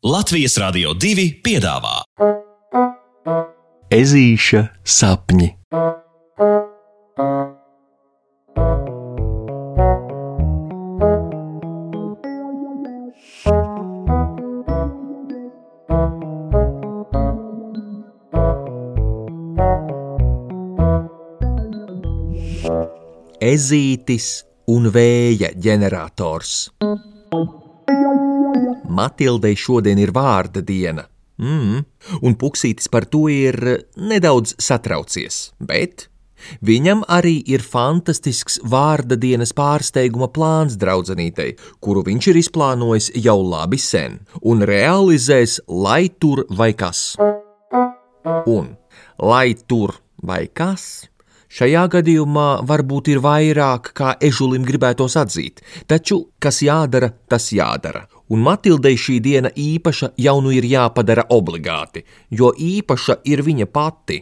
Latvijas 0.00 0.54
Rādio 0.56 0.94
2 0.96 1.26
piedāvā 1.44 1.98
Ezīša 3.92 4.62
sapņi. 4.80 5.50
Ezītis 23.36 24.32
un 24.64 24.88
vēja 24.96 25.52
ģenerators. 25.60 26.70
Matildei 28.90 29.56
šodien 29.58 29.98
ir 30.00 30.12
vārda 30.14 30.62
diena, 30.66 31.06
mm, 31.40 31.82
un 32.22 32.36
Puksītis 32.38 32.90
par 32.90 33.06
to 33.10 33.28
ir 33.32 33.56
nedaudz 33.96 34.56
satraucies, 34.58 35.50
bet 35.58 36.08
viņam 36.64 37.04
arī 37.08 37.36
ir 37.52 37.62
fantastisks 37.62 38.60
vārda 38.64 39.18
dienas 39.20 39.52
pārsteiguma 39.56 40.30
plāns 40.32 40.78
draudzenītei, 40.80 41.54
kuru 41.80 42.04
viņš 42.06 42.30
ir 42.32 42.40
izplānojis 42.42 43.10
jau 43.24 43.38
labi 43.44 43.78
sen, 43.78 44.20
un 44.42 44.64
realizēs, 44.66 45.60
lai 45.68 46.08
tur 46.18 46.46
vai 46.50 46.72
kas. 46.72 47.14
Un, 48.46 48.74
lai 49.20 49.54
tur 49.68 49.94
vai 50.22 50.46
kas, 50.52 51.09
Šajā 51.50 51.88
gadījumā 51.90 52.62
varbūt 52.62 53.08
ir 53.10 53.20
vairāk, 53.24 53.90
kā 53.98 54.12
ežulim 54.22 54.62
gribētos 54.62 55.16
atzīt, 55.18 55.58
taču 55.90 56.20
kas 56.38 56.60
jādara, 56.62 57.10
tas 57.26 57.48
jādara. 57.50 58.04
Un 58.30 58.44
Matildei 58.46 58.94
šī 58.94 59.16
diena 59.18 59.50
īpaša 59.58 60.12
jau 60.22 60.36
nu 60.44 60.52
ir 60.54 60.68
jāpadara 60.70 61.24
obligāti, 61.34 62.04
jo 62.30 62.52
īpaša 62.54 63.18
ir 63.26 63.42
viņa 63.42 63.66
pati. 63.66 64.20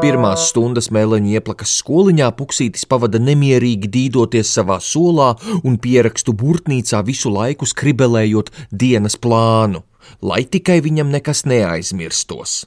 Pirmās 0.00 0.46
stundas 0.48 0.88
mēleņu 0.96 1.34
ieplakas 1.36 1.74
skoliņā 1.82 2.30
Puksītis 2.38 2.88
pavada 2.88 3.20
nemierīgi 3.20 3.90
dīdoties 3.92 4.54
savā 4.56 4.78
solā 4.80 5.34
un 5.60 5.76
pierakstu 5.76 6.32
burtnīcā 6.32 7.02
visu 7.04 7.32
laiku 7.34 7.68
skribelējot 7.68 8.48
dienas 8.72 9.20
plānu, 9.20 9.84
lai 10.24 10.46
tikai 10.48 10.80
viņam 10.88 11.12
nekas 11.12 11.44
neaizmirstos. 11.44 12.62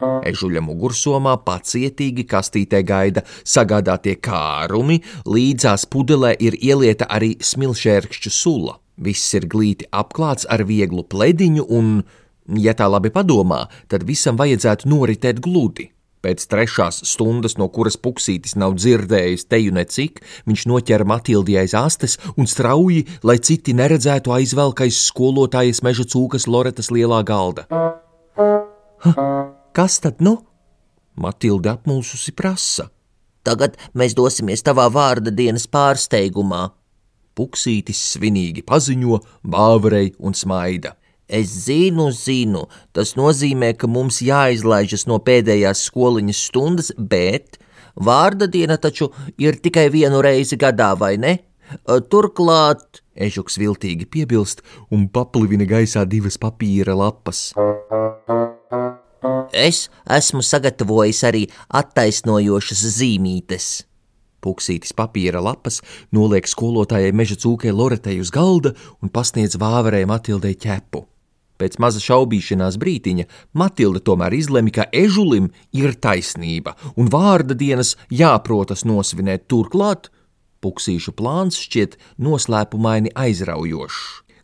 Ežuļa 0.00 0.62
mugursomā 0.64 1.36
pacietīgi 1.44 2.24
kastītē 2.30 2.80
gaida 2.86 3.24
sagādātie 3.44 4.16
kārumi, 4.22 5.00
līdzās 5.28 5.86
pudelē 5.92 6.34
ir 6.40 6.56
ielieta 6.60 7.08
arī 7.10 7.34
smilšērkšķu 7.44 8.32
sula. 8.32 8.78
Viss 9.00 9.36
ir 9.36 9.46
glīti 9.48 9.88
apklāts 9.96 10.48
ar 10.48 10.64
vieglu 10.68 11.06
plediņu, 11.08 11.64
un, 11.68 12.02
ja 12.60 12.74
tā 12.76 12.88
labi 12.90 13.12
padomā, 13.12 13.66
tad 13.88 14.04
visam 14.08 14.36
vajadzētu 14.40 14.90
noritēt 14.92 15.40
gludi. 15.44 15.90
Pēc 16.20 16.42
trešās 16.52 16.98
stundas, 17.08 17.54
no 17.56 17.70
kuras 17.72 17.96
puksītis 17.96 18.52
nav 18.60 18.74
dzirdējis 18.76 19.46
teju 19.48 19.72
necik, 19.72 20.20
viņš 20.44 20.66
noķēra 20.68 21.06
Matildi 21.08 21.56
aiz 21.56 21.72
astes 21.76 22.18
un 22.36 22.48
strauji, 22.50 23.06
lai 23.24 23.38
citi 23.40 23.72
neredzētu 23.76 24.34
aizvelk 24.36 24.84
aiz 24.84 25.00
skolotājas 25.06 25.80
meža 25.86 26.04
cūkas 26.04 26.44
Loretas 26.44 26.92
lielā 26.92 27.22
galda. 27.24 27.64
Ha, 29.00 29.14
kas 29.72 30.00
tad 30.00 30.20
nu? 30.20 30.38
Matilde 31.16 31.70
apmulsusi 31.72 32.32
prasa. 32.32 32.88
Tagad 33.44 33.76
mēs 33.96 34.14
dosimies 34.16 34.62
tavā 34.64 34.86
vārda 34.92 35.32
dienas 35.32 35.66
pārsteigumā. 35.70 36.68
Puksītis 37.36 38.00
svinīgi 38.14 38.64
paziņo, 38.66 39.20
bāvrei 39.46 40.12
un 40.18 40.36
smaida. 40.36 40.94
Es 41.30 41.52
zinu, 41.66 42.08
zinu, 42.10 42.64
tas 42.92 43.14
nozīmē, 43.14 43.70
ka 43.78 43.86
mums 43.86 44.18
jāizlaižas 44.26 45.06
no 45.06 45.20
pēdējās 45.22 45.84
skoliņas 45.86 46.40
stundas, 46.48 46.90
bet 46.98 47.60
vārda 47.94 48.48
diena 48.50 48.76
taču 48.82 49.12
ir 49.38 49.60
tikai 49.62 49.86
vienu 49.94 50.24
reizi 50.26 50.58
gadā, 50.58 50.90
vai 50.98 51.14
ne? 51.22 51.36
Turklāt, 52.10 53.04
ežuks 53.14 53.60
viltīgi 53.62 54.08
piebilst 54.10 54.64
un 54.90 55.06
paplivina 55.06 55.68
gaisā 55.70 56.02
divas 56.02 56.40
papīra 56.42 56.98
lapas. 56.98 57.52
Es 59.52 59.88
esmu 60.08 60.42
sagatavojis 60.44 61.22
arī 61.28 61.44
attaisnojošas 61.76 62.84
zīmītes. 62.96 63.70
Puksītis 64.40 64.94
papīra 64.96 65.42
lapas 65.44 65.82
noliek 66.16 66.46
skolotājai 66.48 67.12
meža 67.12 67.36
cūkai 67.42 67.74
Loretei 67.76 68.20
uz 68.22 68.30
galda 68.32 68.72
un 69.02 69.12
pasniedz 69.12 69.58
vāverei 69.60 70.06
Matildei 70.08 70.56
ķepu. 70.56 71.04
Pēc 71.60 71.76
maza 71.76 72.00
šaubīšanās 72.00 72.78
brītiņa 72.80 73.26
Matilde 73.52 74.00
tomēr 74.00 74.32
izlemj, 74.32 74.72
ka 74.78 74.86
ežulim 74.96 75.50
ir 75.76 75.92
taisnība 75.92 76.72
un 76.96 77.12
vārda 77.12 77.52
dienas 77.52 77.98
jāprotas 78.08 78.86
nosvinēt 78.88 79.44
turklāt. 79.52 80.08
Puksīšu 80.64 81.12
plāns 81.16 81.60
šķiet 81.60 81.98
noslēpumaini 82.20 83.12
aizraujošs. 83.16 84.00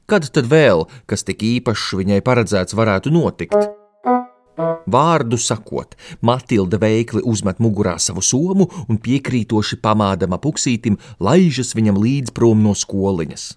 Kad 0.06 0.28
tad 0.30 0.52
vēl, 0.52 0.84
kas 1.08 1.24
tik 1.26 1.40
īpašs 1.42 1.96
viņai 1.98 2.20
paredzēts, 2.24 2.76
varētu 2.76 3.10
notikt? 3.16 3.85
Vārdu 4.56 5.36
sakot, 5.36 5.92
Matilda 6.24 6.78
veikli 6.80 7.20
uzmet 7.28 7.60
mugurā 7.60 7.96
savu 8.00 8.22
somu 8.24 8.68
un 8.88 9.00
piekrītoši 9.02 9.80
pamādama 9.84 10.38
puksītim, 10.40 10.96
laižas 11.20 11.74
viņam 11.76 12.00
līdz 12.00 12.32
prom 12.36 12.62
no 12.64 12.72
skoliņas. 12.72 13.50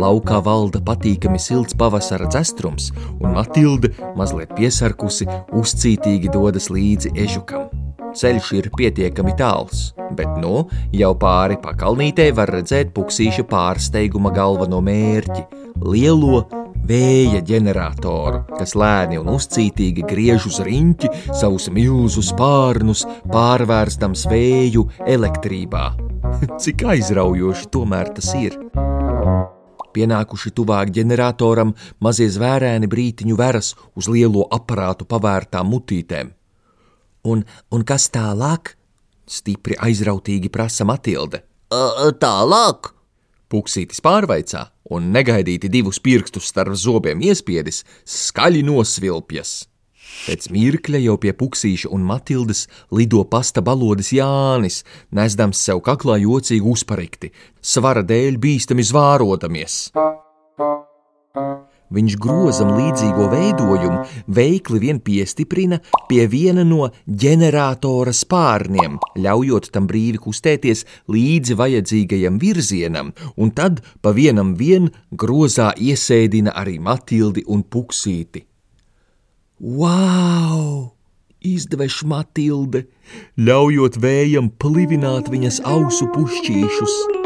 Laukā 0.00 0.40
valda 0.42 0.80
patīkami 0.82 1.38
silts 1.38 1.76
pavasara 1.78 2.26
dzestrums, 2.32 2.88
un 3.20 3.36
Matilde, 3.36 3.92
mazliet 4.18 4.54
piesarkusi, 4.56 5.28
uzcītīgi 5.60 6.32
dodas 6.32 6.70
līdzi 6.72 7.12
ežukam. 7.26 7.68
Ceļš 8.16 8.48
ir 8.58 8.70
pietiekami 8.74 9.36
tāls, 9.38 9.90
bet 10.18 10.30
nu 10.42 10.64
jau 10.96 11.12
pāri 11.20 11.60
pakalnītei 11.62 12.32
var 12.34 12.50
redzēt 12.50 12.90
puksīša 12.96 13.44
pārsteiguma 13.50 14.32
galveno 14.34 14.80
mērķi- 14.82 15.44
lielo 15.92 16.42
vēja 16.86 17.40
ģeneratoru, 17.46 18.44
kas 18.58 18.74
lēni 18.78 19.18
un 19.20 19.30
uzcītīgi 19.34 20.04
griež 20.08 20.46
uz 20.50 20.60
riņķi 20.66 21.10
savus 21.28 21.68
milzu 21.72 22.24
spārnus, 22.24 23.04
pārvērstams 23.30 24.26
vēju 24.30 24.86
elektrībā. 25.06 25.84
Cik 26.62 26.84
aizraujoši 26.94 27.70
tomēr 27.74 28.12
tas 28.16 28.32
ir! 28.38 28.58
Pienākuši 29.90 30.52
tuvāk 30.54 30.92
ģeneratoram, 30.94 31.72
mazie 31.98 32.28
zvērēni 32.30 32.86
brītiņu 32.90 33.38
veras 33.38 33.72
uz 33.98 34.06
lielo 34.06 34.44
aparātu 34.54 35.06
pavērtām 35.10 35.66
mutītēm. 35.72 36.30
Un, 37.26 37.42
un 37.74 37.84
kas 37.84 38.06
tālāk? 38.14 38.76
Stipri 39.30 39.76
aizrautīgi 39.78 40.50
prasa 40.50 40.86
Matilde. 40.86 41.42
Tālāk! 41.70 42.94
Puksītis 43.50 43.98
pārveicā 44.04 44.68
un 44.94 45.10
negaidīti 45.14 45.70
divus 45.72 45.98
pirkstus 46.02 46.46
starp 46.52 46.76
zobiem 46.78 47.22
iespiedis, 47.26 47.82
skaļi 48.06 48.62
nosvilpjas. 48.68 49.54
Pēc 50.20 50.50
mirkļa 50.54 51.00
jau 51.02 51.16
pie 51.22 51.32
puksīša 51.34 51.90
un 51.94 52.04
Matildes 52.06 52.66
lido 52.94 53.22
pasta 53.32 53.62
balodis 53.64 54.12
Jānis, 54.14 54.82
nesdams 55.16 55.62
sev 55.66 55.82
kaklā 55.86 56.18
jocīgi 56.22 56.66
uzparikti, 56.74 57.32
svara 57.62 58.04
dēļ 58.06 58.38
bīstami 58.42 58.86
zvārodamies. 58.86 59.80
Viņš 61.90 62.14
grozam 62.22 62.68
līdzīgo 62.76 63.24
veidojumu 63.32 64.04
veikli 64.30 64.78
vien 64.78 65.00
piestiprina 65.02 65.80
pie 66.06 66.26
viena 66.30 66.62
no 66.62 66.86
ģeneratora 67.22 68.14
spārniem, 68.14 69.00
ļaujot 69.18 69.70
tam 69.74 69.88
brīvi 69.90 70.20
kustēties 70.22 70.84
līdzi 71.10 71.58
vajadzīgajam 71.58 72.38
virzienam, 72.38 73.10
un 73.34 73.50
tad 73.50 73.82
pa 74.02 74.14
vienam 74.14 74.54
vien 74.54 74.92
grozā 75.10 75.72
iesēdina 75.74 76.54
arī 76.62 76.78
Matildi 76.78 77.42
un 77.50 77.66
Puksīti. 77.66 78.46
Wow! 79.58 80.94
Izdeveš 81.40 82.02
Matilde, 82.04 82.84
ļaujot 83.40 83.96
vējam 83.98 84.52
plivināt 84.60 85.32
viņas 85.32 85.62
ausu 85.66 86.06
pušķīšus. 86.14 87.19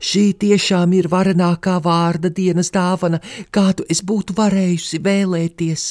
Šī 0.00 0.32
tiešām 0.36 0.92
ir 0.96 1.08
varenākā 1.12 1.78
vārda 1.84 2.30
dienas 2.32 2.70
dāvana, 2.74 3.20
kādu 3.50 3.86
es 3.90 4.02
būtu 4.04 4.36
varējusi 4.36 5.00
vēlēties. 5.02 5.86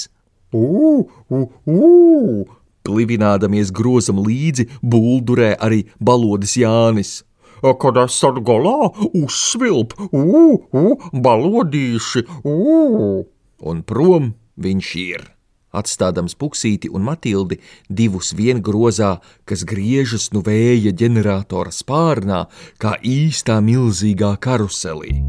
Ugh, 0.56 1.10
ugh, 1.30 1.52
ugh! 1.66 2.56
Plivinādams 2.86 3.72
grozam 3.74 4.22
līdzi, 4.22 4.68
buldurē 4.82 5.56
arī 5.58 5.86
balodis 6.00 6.54
Jānis. 6.62 7.24
Kad 7.66 7.98
esat 7.98 8.44
galā, 8.46 8.92
uzsvilp, 9.18 9.96
ugh, 10.12 10.68
ugh, 10.70 11.08
balodīši, 11.14 12.28
ugh! 12.46 13.26
Un 13.66 13.82
prom 13.88 14.36
viņš 14.62 14.92
ir. 15.02 15.35
Atstādams 15.80 16.38
Puksīti 16.40 16.92
un 16.92 17.06
Matildi 17.08 17.60
divus 17.90 18.34
vien 18.38 18.62
grozā, 18.64 19.18
kas 19.46 19.66
griežas 19.68 20.32
nu 20.34 20.44
vēja 20.46 20.96
ģeneratora 20.96 21.74
spārnā, 21.76 22.46
kā 22.82 22.96
īstā 23.04 23.60
milzīgā 23.64 24.36
karuselī. 24.42 25.20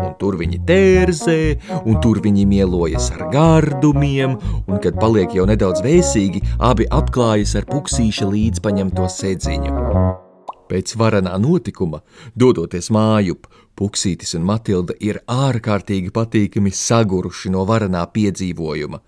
Un 0.00 0.14
tur 0.20 0.38
viņi 0.40 0.60
tērzē, 0.68 1.40
un 1.82 1.98
tur 2.00 2.22
viņi 2.24 2.46
mielojas 2.48 3.10
ar 3.16 3.26
gardumiem, 3.34 4.38
un, 4.64 4.78
kad 4.80 4.96
paliek 5.02 5.34
jau 5.36 5.46
nedaudz 5.50 5.82
vēsīgi, 5.84 6.44
abi 6.70 6.88
apklājas 6.88 7.56
ar 7.60 7.68
puksīša 7.70 8.30
līdzpaņemto 8.30 9.12
sēdziņu. 9.18 10.29
Pēc 10.70 10.94
varanā 10.94 11.34
notikuma, 11.42 11.98
dodoties 12.38 12.92
mājup, 12.94 13.48
Puksītis 13.80 14.34
un 14.36 14.44
Matilda 14.44 14.94
ir 15.00 15.22
ārkārtīgi 15.30 16.12
patīkami 16.12 16.70
saguruši 16.74 17.50
no 17.54 17.64
varanā 17.64 18.02
piedzīvojuma, 18.12 19.00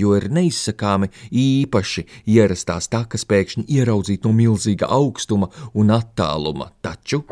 jo 0.00 0.14
ir 0.16 0.30
neizsakāmi 0.32 1.10
īpaši 1.28 2.06
ierastās 2.34 2.88
takas 2.90 3.26
pēkšņi 3.30 3.66
ieraudzīt 3.76 4.24
no 4.24 4.32
milzīga 4.32 4.88
augstuma 4.96 5.50
un 5.74 5.92
attāluma, 5.94 6.70
taču. 6.80 7.22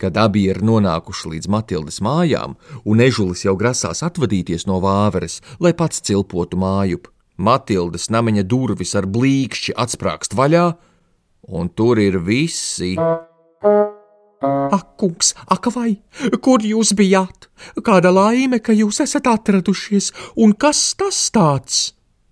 Kad 0.00 0.16
abi 0.18 0.48
ir 0.50 0.62
nonākuši 0.64 1.34
līdz 1.36 1.52
Matildes 1.52 2.00
mājām, 2.02 2.56
un 2.88 3.04
ežulis 3.04 3.44
jau 3.44 3.54
grasās 3.60 4.00
atvadīties 4.02 4.66
no 4.66 4.80
vāveres, 4.82 5.38
lai 5.60 5.76
pats 5.76 6.02
cilpotu 6.02 6.58
mājup, 6.58 7.12
Matildes 7.36 8.10
namiņa 8.12 8.42
durvis 8.48 8.96
ar 8.98 9.06
blīkšķi 9.08 9.76
atsprāgst 9.84 10.34
vaļā, 10.36 10.70
un 11.50 11.68
tur 11.68 11.98
ir 11.98 12.18
visi. 12.22 12.94
Ak, 14.70 14.96
kungs, 14.96 15.34
ak, 15.50 15.68
vai, 15.74 15.98
kur 16.40 16.62
jūs 16.64 16.94
bijāt? 16.96 17.50
Kāda 17.84 18.12
laime, 18.14 18.60
ka 18.62 18.72
jūs 18.72 19.02
esat 19.04 19.28
atradušies, 19.28 20.12
un 20.40 20.54
kas 20.56 20.94
tas 20.96 21.26
tāds? 21.34 21.90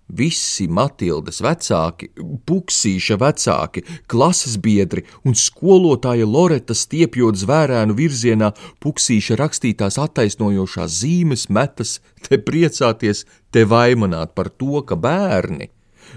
Visi 0.09 0.65
Matildes 0.65 1.37
vecāki, 1.45 2.07
puksīša 2.49 3.17
vecāki, 3.21 3.83
klases 4.09 4.55
biedri 4.57 5.03
un 5.21 5.37
skolotāja 5.37 6.25
Loreta 6.25 6.73
stiepjot 6.73 7.37
zvērēnu 7.37 7.93
virzienā, 7.93 8.49
puksīša 8.81 9.37
rakstītās 9.37 9.99
attaisnojošās 10.01 11.01
zīmes 11.03 11.45
metas, 11.53 11.99
te 12.25 12.41
priecāties, 12.41 13.27
te 13.53 13.67
vaimanāt 13.69 14.33
par 14.33 14.49
to, 14.49 14.81
ka 14.81 14.97
bērni 14.97 15.69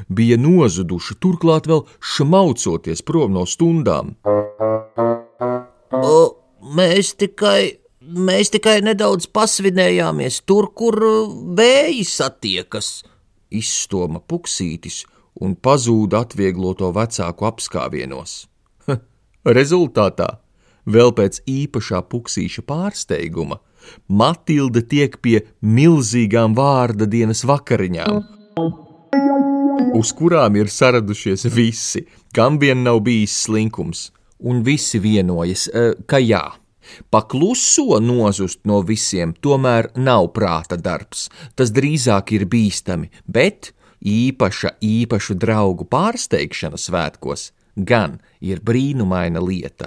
bija 0.08 0.38
nozuduši, 0.40 1.16
turklāt 1.22 1.68
vēl 1.70 1.84
šmaucoties 1.98 3.04
prom 3.06 3.34
no 3.36 3.44
stundām. 3.48 4.14
O, 5.92 6.18
mēs 6.76 7.14
tikai, 7.20 7.78
mēs 8.00 8.52
tikai 8.54 8.80
nedaudz 8.84 9.28
pasvinējāmies 9.32 10.42
tur, 10.48 10.70
kur 10.74 10.98
vēji 11.58 12.04
satiekas. 12.08 13.02
Izstoma 13.52 14.22
puksītis 14.24 15.02
un 15.42 15.56
pazūda 15.56 16.22
atviegloto 16.26 16.88
vecāku 16.96 17.48
apskāvienos. 17.48 18.46
Rezultātā, 19.58 20.28
vēl 20.86 21.12
pēc 21.18 21.42
īpašā 21.50 22.00
puksīša 22.08 22.64
pārsteiguma, 22.68 23.60
Matilde 24.06 24.84
tiek 24.86 25.16
pie 25.24 25.40
milzīgām 25.66 26.54
vārda 26.54 27.08
dienas 27.10 27.42
vakariņām, 27.48 28.20
uz 29.94 30.12
kurām 30.16 30.56
ir 30.56 30.70
saradušies 30.72 31.46
visi, 31.52 32.06
kam 32.34 32.58
vien 32.60 32.82
nav 32.84 33.02
bijis 33.04 33.34
slinkums 33.44 34.10
un 34.42 34.62
visi 34.64 34.98
vienojas, 34.98 35.68
eh, 35.68 35.92
ka 36.06 36.16
jā. 36.16 36.42
Pakluso 37.10 38.00
nozust 38.00 38.64
no 38.64 38.82
visiem 38.82 39.34
tomēr 39.34 39.92
nav 39.96 40.32
prāta 40.34 40.76
darbs, 40.76 41.28
tas 41.54 41.70
drīzāk 41.70 42.32
ir 42.32 42.46
bīstami, 42.46 43.08
bet 43.26 43.72
īpaša, 44.02 44.76
īpašu 44.82 45.38
draugu 45.38 45.86
pārsteigšana 45.86 46.76
svētkos 46.76 47.52
gan 47.76 48.20
ir 48.40 48.60
brīnumaina 48.60 49.40
lieta. 49.40 49.86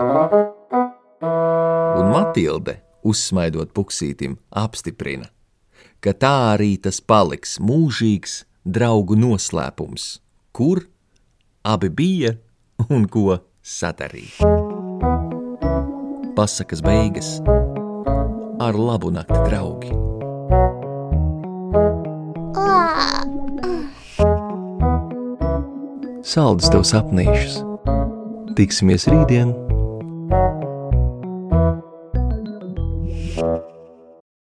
Un 2.00 2.12
Matilde, 2.12 2.80
uzsmaidot 3.04 3.74
puksītim, 3.74 4.38
apstiprina, 4.52 5.28
ka 6.00 6.14
tā 6.14 6.56
arī 6.56 6.78
tas 6.82 7.02
paliks 7.02 7.60
mūžīgs 7.60 8.46
draugu 8.66 9.16
noslēpums, 9.16 10.20
kur 10.52 10.82
abi 11.66 11.90
bija 11.90 12.34
un 12.90 13.06
ko 13.10 13.38
sadarīt. 13.62 14.42
Pasakas 16.36 16.82
beigas 16.84 17.38
ar 18.60 18.76
labu 18.76 19.14
nakti, 19.14 19.38
draugi! 19.48 19.94
Saldus 26.26 26.68
tev 26.74 26.84
sapnīšus! 26.88 27.62
Tiksimies 28.58 29.08
rītdien! 29.12 29.65